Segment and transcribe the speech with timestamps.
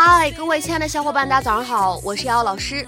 [0.00, 2.86] 嗨，各位亲爱的小伙伴，大家早上好，我是瑶瑶老师，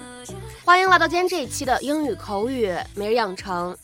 [0.63, 3.77] 欢迎来到今天这一期的英语口语每日养成。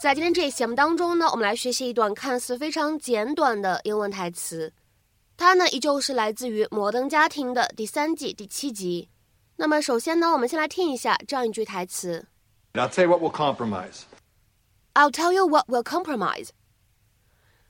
[0.00, 4.72] 在今天这一期节目当中呢，我们来学习一段看似非常简短的英文台词，
[5.36, 9.08] 它呢依旧是来自于《摩登家庭》的第三季第七集。
[9.54, 12.26] 那么首先呢，我们先来听一下这样一句台词
[12.72, 14.00] ：I'll tell you what we'll compromise.
[14.94, 16.48] I'll tell you what we'll compromise.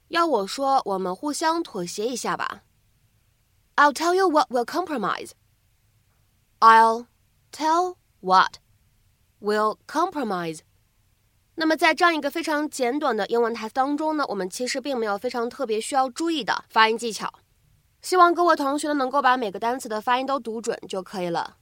[0.09, 2.62] 要我说，我们互相妥协一下吧。
[3.75, 5.31] I'll tell you what we'll compromise.
[6.59, 7.07] I'll
[7.51, 8.59] tell what
[9.41, 10.59] we'll compromise.
[11.55, 17.31] 那么在这样一个非常简短的英文台词当中呢，我们其实并没有非常特别需要注意的发音技巧。
[18.01, 21.57] 希望各位同学呢能够把每个单词的发音都读准就可以了。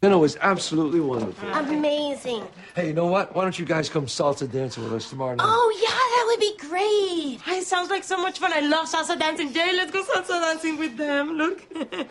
[0.00, 1.50] Dinner was absolutely wonderful.
[1.52, 2.44] Amazing.
[2.76, 3.34] Hey, you know what?
[3.34, 5.44] Why don't you guys come salsa dancing with us tomorrow night?
[5.44, 6.01] Oh, yeah, that
[6.33, 7.39] would be great.
[7.47, 8.51] It sounds like so much fun.
[8.53, 9.53] I love salsa dancing.
[9.53, 11.37] Jay, let's go salsa dancing with them.
[11.37, 11.65] Look.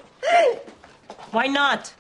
[1.31, 1.93] Why not?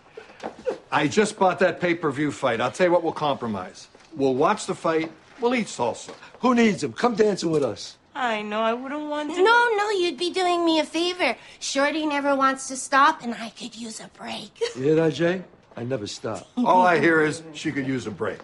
[0.91, 2.61] I just bought that pay per view fight.
[2.61, 3.89] I'll tell you what, we'll compromise.
[4.15, 6.15] We'll watch the fight, we'll eat salsa.
[6.41, 6.93] Who needs them?
[6.93, 7.97] Come dancing with us.
[8.15, 9.43] I know, I wouldn't want to.
[9.43, 11.35] No, no, you'd be doing me a favor.
[11.61, 14.61] Shorty never wants to stop, and I could use a break.
[14.77, 15.43] You hear that, Jay?
[15.77, 16.47] I never stop.
[16.59, 18.41] All I hear is she could use a break.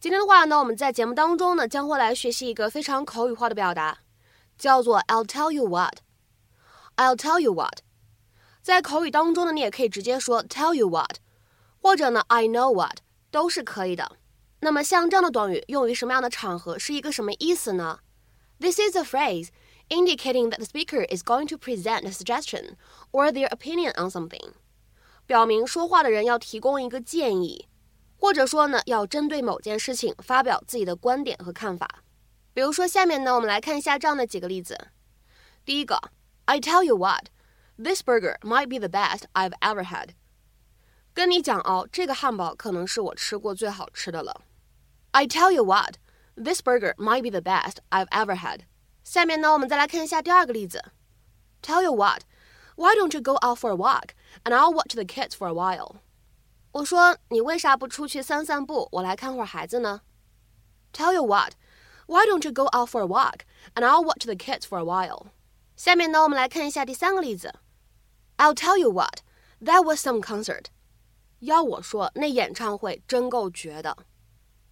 [0.00, 3.98] 今天的话呢，我们在节目当中呢，将会来学习一个非常口语化的表达，
[4.56, 5.98] 叫做 "I'll tell you what."
[6.96, 7.80] I'll tell you what.
[8.62, 11.16] 在口语当中呢，你也可以直接说 "tell you what"，
[11.82, 14.16] 或者呢 "I know what" 都是可以的。
[14.60, 17.98] 那么像这样的短语用于什么样的场合，是一个什么意思呢
[18.58, 19.48] ？This is a phrase
[19.90, 22.76] indicating that the speaker is going to present a suggestion
[23.12, 24.52] or their opinion on something.
[25.26, 27.66] 表明说话的人要提供一个建议，
[28.19, 32.03] 或者说呢，要针对某件事情发表自己的观点和看法。
[32.53, 34.87] 比如说，下面呢，我们来看一下这样的几个例子。
[35.65, 35.99] 第一个，
[36.45, 37.25] I tell you what,
[37.77, 40.09] this burger might be the best I've ever had。
[41.13, 44.41] 跟你讲哦，这个汉堡可能是我吃过最好吃的了。
[45.11, 45.95] I tell you what,
[46.35, 48.61] this burger might be the best I've ever had。
[49.03, 50.83] 下面呢，我们再来看一下第二个例子。
[51.61, 54.09] Tell you what。Why don't you go out for a walk,
[54.43, 56.01] and I'll watch the kids for a while？
[56.73, 60.01] 我说你为啥不出去散散步，我来看会儿孩子呢？
[60.91, 61.53] Tell you what,
[62.07, 63.41] why don't you go out for a walk,
[63.73, 65.27] and I'll watch the kids for a while？
[65.75, 67.53] 下面呢，我们来看一下第三个例子。
[68.37, 69.21] I'll tell you what,
[69.61, 70.65] that was some concert。
[71.39, 73.97] 要我说，那演唱会真够绝的。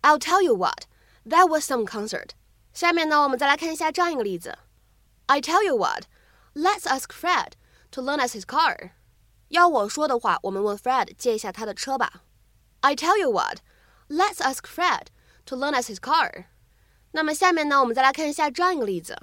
[0.02, 0.86] I'll tell you what,
[1.26, 2.32] that was some concert。
[2.74, 4.58] 下面呢，我们再来看一下这样一个例子。
[5.28, 6.06] I tell you what,
[6.54, 7.54] let's ask Fred
[7.92, 8.92] to lend us his car。
[9.50, 12.24] 要我说的话，我们问 Fred 借一下他的车吧。
[12.82, 13.60] I tell you what,
[14.10, 15.08] let's ask Fred
[15.46, 16.46] to lend us his car。
[17.12, 19.18] 那么下面呢，我们再来看一下这样一个例子。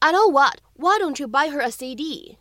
[0.00, 2.38] I know what, why don't you buy her a CD？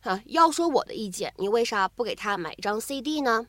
[0.00, 3.46] 哈，要说我的意见，你为啥不给她买一张 CD 呢？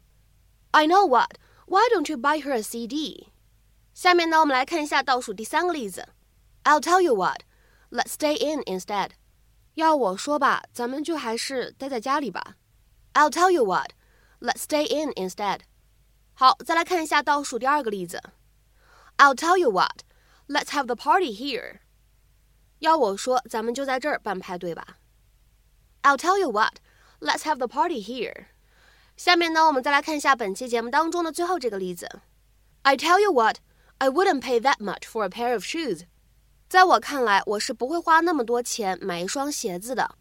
[0.71, 1.33] I know what,
[1.67, 3.27] why don't you buy her a CD？
[3.93, 6.07] 下面呢，我们来看一下倒数第三个例子。
[6.63, 7.41] I'll tell you what,
[7.91, 9.11] let's stay in instead。
[9.75, 12.55] 要我说吧，咱们就还是待在家里吧。
[13.19, 13.91] I'll tell you what,
[14.39, 15.61] let's stay in instead。
[16.33, 18.21] 好，再来看一下倒数第二个例子。
[19.17, 20.01] I'll tell you what,
[20.47, 21.79] let's have the party here。
[22.79, 24.97] 要我说，咱们就在这儿办派对吧。
[26.03, 26.79] I'll tell you what,
[27.19, 28.47] let's have the party here。
[29.15, 32.19] 下面呢，我们再来看一下本期节目当中的最后这个例子。
[32.81, 33.59] I tell you what,
[33.99, 36.01] I wouldn't pay that much for a pair of shoes。
[36.67, 40.15] 在我看来，我是不会花那么多钱买一双鞋子的。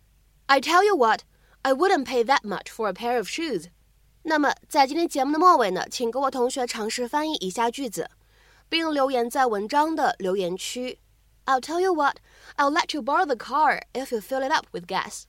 [0.47, 1.23] I tell you what,
[1.63, 3.67] I wouldn't pay that much for a pair of shoes。
[4.23, 8.11] 那么，在今天节目的末尾呢，请各位同学尝试翻译以下句子，
[8.69, 10.99] 并留言在文章的留言区。
[11.47, 12.17] I'll tell you what,
[12.57, 15.25] I'll let you borrow the car if you fill it up with gas.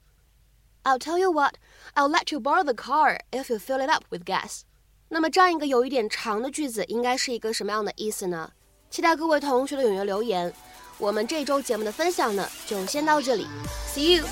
[0.84, 1.56] I'll tell you what,
[1.94, 4.62] I'll let you borrow the car if you fill it up with gas.
[5.10, 8.52] 那么这样一个有一点长的句子，应该是一个什么样的意思呢？
[8.90, 10.54] 期待各位同学的踊跃留言。
[10.98, 13.46] 我们这周节目的分享呢，就先到这里，
[13.94, 14.26] See you。